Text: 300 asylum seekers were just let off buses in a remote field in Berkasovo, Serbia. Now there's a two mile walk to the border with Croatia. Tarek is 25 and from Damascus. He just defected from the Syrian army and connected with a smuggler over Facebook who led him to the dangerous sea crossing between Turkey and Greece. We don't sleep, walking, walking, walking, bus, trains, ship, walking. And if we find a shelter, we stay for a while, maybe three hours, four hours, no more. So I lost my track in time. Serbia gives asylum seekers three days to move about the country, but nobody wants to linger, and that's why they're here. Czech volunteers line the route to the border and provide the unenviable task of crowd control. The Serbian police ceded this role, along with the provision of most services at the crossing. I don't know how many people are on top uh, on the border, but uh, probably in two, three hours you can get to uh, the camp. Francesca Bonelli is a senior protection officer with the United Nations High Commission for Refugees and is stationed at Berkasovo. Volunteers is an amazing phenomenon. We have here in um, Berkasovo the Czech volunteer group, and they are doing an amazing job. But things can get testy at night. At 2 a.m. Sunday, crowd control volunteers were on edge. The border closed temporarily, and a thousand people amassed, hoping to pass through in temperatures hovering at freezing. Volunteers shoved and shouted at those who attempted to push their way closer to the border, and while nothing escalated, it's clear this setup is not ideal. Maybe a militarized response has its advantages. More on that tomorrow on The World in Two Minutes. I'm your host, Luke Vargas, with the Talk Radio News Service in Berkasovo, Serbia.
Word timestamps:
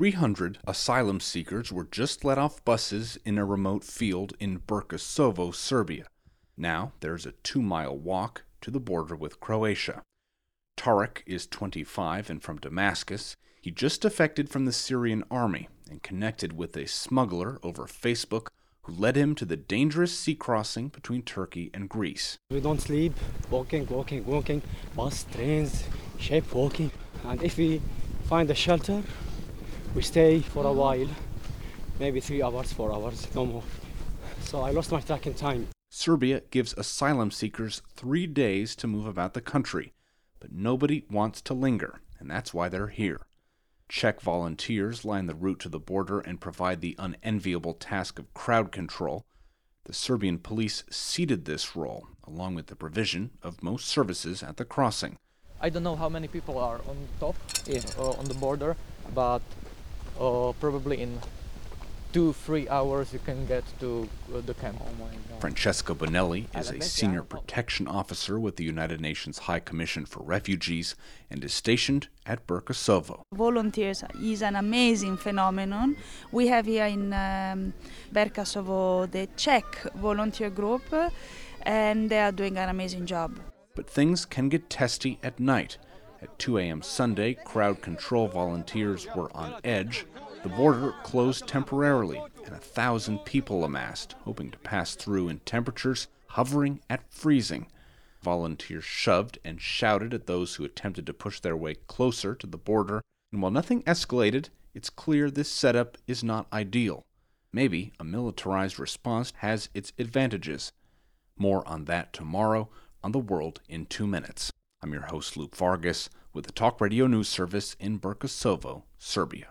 300 0.00 0.56
asylum 0.66 1.20
seekers 1.20 1.70
were 1.70 1.84
just 1.84 2.24
let 2.24 2.38
off 2.38 2.64
buses 2.64 3.18
in 3.26 3.36
a 3.36 3.44
remote 3.44 3.84
field 3.84 4.32
in 4.40 4.58
Berkasovo, 4.58 5.54
Serbia. 5.54 6.06
Now 6.56 6.92
there's 7.00 7.26
a 7.26 7.32
two 7.42 7.60
mile 7.60 7.94
walk 7.94 8.44
to 8.62 8.70
the 8.70 8.80
border 8.80 9.14
with 9.14 9.40
Croatia. 9.40 10.00
Tarek 10.74 11.18
is 11.26 11.46
25 11.46 12.30
and 12.30 12.42
from 12.42 12.56
Damascus. 12.56 13.36
He 13.60 13.70
just 13.70 14.00
defected 14.00 14.48
from 14.48 14.64
the 14.64 14.72
Syrian 14.72 15.22
army 15.30 15.68
and 15.90 16.02
connected 16.02 16.54
with 16.54 16.78
a 16.78 16.86
smuggler 16.86 17.58
over 17.62 17.84
Facebook 17.84 18.46
who 18.84 18.94
led 18.94 19.16
him 19.16 19.34
to 19.34 19.44
the 19.44 19.58
dangerous 19.58 20.18
sea 20.18 20.34
crossing 20.34 20.88
between 20.88 21.20
Turkey 21.20 21.70
and 21.74 21.90
Greece. 21.90 22.38
We 22.48 22.62
don't 22.62 22.80
sleep, 22.80 23.12
walking, 23.50 23.86
walking, 23.86 24.24
walking, 24.24 24.62
bus, 24.96 25.26
trains, 25.30 25.84
ship, 26.18 26.54
walking. 26.54 26.90
And 27.22 27.42
if 27.42 27.58
we 27.58 27.82
find 28.30 28.48
a 28.50 28.54
shelter, 28.54 29.02
we 29.94 30.02
stay 30.02 30.40
for 30.40 30.66
a 30.66 30.72
while, 30.72 31.08
maybe 31.98 32.20
three 32.20 32.42
hours, 32.42 32.72
four 32.72 32.92
hours, 32.92 33.26
no 33.34 33.46
more. 33.46 33.62
So 34.42 34.62
I 34.62 34.70
lost 34.70 34.92
my 34.92 35.00
track 35.00 35.26
in 35.26 35.34
time. 35.34 35.68
Serbia 35.90 36.42
gives 36.50 36.72
asylum 36.74 37.30
seekers 37.30 37.82
three 37.94 38.26
days 38.26 38.76
to 38.76 38.86
move 38.86 39.06
about 39.06 39.34
the 39.34 39.40
country, 39.40 39.92
but 40.38 40.52
nobody 40.52 41.04
wants 41.10 41.40
to 41.42 41.54
linger, 41.54 42.00
and 42.18 42.30
that's 42.30 42.54
why 42.54 42.68
they're 42.68 42.88
here. 42.88 43.20
Czech 43.88 44.20
volunteers 44.20 45.04
line 45.04 45.26
the 45.26 45.34
route 45.34 45.58
to 45.58 45.68
the 45.68 45.80
border 45.80 46.20
and 46.20 46.40
provide 46.40 46.80
the 46.80 46.94
unenviable 46.98 47.74
task 47.74 48.20
of 48.20 48.32
crowd 48.34 48.70
control. 48.70 49.24
The 49.84 49.92
Serbian 49.92 50.38
police 50.38 50.84
ceded 50.88 51.44
this 51.44 51.74
role, 51.74 52.06
along 52.22 52.54
with 52.54 52.68
the 52.68 52.76
provision 52.76 53.30
of 53.42 53.64
most 53.64 53.88
services 53.88 54.44
at 54.44 54.58
the 54.58 54.64
crossing. 54.64 55.16
I 55.60 55.68
don't 55.68 55.82
know 55.82 55.96
how 55.96 56.08
many 56.08 56.28
people 56.28 56.56
are 56.58 56.80
on 56.88 56.96
top 57.18 57.34
uh, 57.98 58.10
on 58.10 58.26
the 58.26 58.34
border, 58.34 58.76
but 59.12 59.42
uh, 60.20 60.52
probably 60.60 61.00
in 61.00 61.18
two, 62.12 62.32
three 62.32 62.68
hours 62.68 63.12
you 63.12 63.20
can 63.20 63.46
get 63.46 63.64
to 63.78 64.08
uh, 64.34 64.40
the 64.40 64.54
camp. 64.54 64.80
Francesca 65.38 65.94
Bonelli 65.94 66.46
is 66.58 66.70
a 66.70 66.80
senior 66.80 67.22
protection 67.22 67.86
officer 67.86 68.38
with 68.38 68.56
the 68.56 68.64
United 68.64 69.00
Nations 69.00 69.38
High 69.38 69.60
Commission 69.60 70.04
for 70.04 70.22
Refugees 70.22 70.96
and 71.30 71.42
is 71.44 71.54
stationed 71.54 72.08
at 72.26 72.46
Berkasovo. 72.46 73.22
Volunteers 73.32 74.04
is 74.20 74.42
an 74.42 74.56
amazing 74.56 75.16
phenomenon. 75.16 75.96
We 76.32 76.48
have 76.48 76.66
here 76.66 76.86
in 76.86 77.12
um, 77.12 77.72
Berkasovo 78.12 79.10
the 79.10 79.28
Czech 79.36 79.64
volunteer 79.94 80.50
group, 80.50 80.82
and 81.62 82.10
they 82.10 82.20
are 82.20 82.32
doing 82.32 82.58
an 82.58 82.68
amazing 82.68 83.06
job. 83.06 83.38
But 83.74 83.88
things 83.88 84.26
can 84.26 84.48
get 84.48 84.68
testy 84.68 85.18
at 85.22 85.38
night. 85.38 85.78
At 86.22 86.38
2 86.38 86.58
a.m. 86.58 86.82
Sunday, 86.82 87.34
crowd 87.34 87.80
control 87.80 88.28
volunteers 88.28 89.06
were 89.16 89.34
on 89.34 89.58
edge. 89.64 90.04
The 90.42 90.50
border 90.50 90.94
closed 91.02 91.46
temporarily, 91.46 92.22
and 92.44 92.54
a 92.54 92.58
thousand 92.58 93.24
people 93.24 93.64
amassed, 93.64 94.14
hoping 94.24 94.50
to 94.50 94.58
pass 94.58 94.94
through 94.94 95.28
in 95.28 95.38
temperatures 95.40 96.08
hovering 96.30 96.80
at 96.88 97.10
freezing. 97.12 97.66
Volunteers 98.22 98.84
shoved 98.84 99.38
and 99.44 99.60
shouted 99.60 100.14
at 100.14 100.26
those 100.26 100.54
who 100.54 100.64
attempted 100.64 101.06
to 101.06 101.14
push 101.14 101.40
their 101.40 101.56
way 101.56 101.74
closer 101.86 102.34
to 102.34 102.46
the 102.46 102.58
border, 102.58 103.02
and 103.32 103.42
while 103.42 103.50
nothing 103.50 103.82
escalated, 103.82 104.48
it's 104.74 104.90
clear 104.90 105.30
this 105.30 105.50
setup 105.50 105.98
is 106.06 106.22
not 106.22 106.46
ideal. 106.52 107.02
Maybe 107.52 107.92
a 107.98 108.04
militarized 108.04 108.78
response 108.78 109.32
has 109.38 109.68
its 109.74 109.92
advantages. 109.98 110.70
More 111.36 111.66
on 111.66 111.86
that 111.86 112.12
tomorrow 112.12 112.68
on 113.02 113.12
The 113.12 113.18
World 113.18 113.60
in 113.68 113.86
Two 113.86 114.06
Minutes. 114.06 114.52
I'm 114.82 114.94
your 114.94 115.02
host, 115.02 115.36
Luke 115.36 115.54
Vargas, 115.54 116.08
with 116.32 116.46
the 116.46 116.52
Talk 116.52 116.80
Radio 116.80 117.06
News 117.06 117.28
Service 117.28 117.76
in 117.78 118.00
Berkasovo, 118.00 118.84
Serbia. 118.96 119.48